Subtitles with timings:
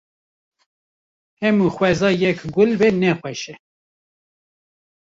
[1.41, 3.55] Hemû xweza yek gul be ne xweş e.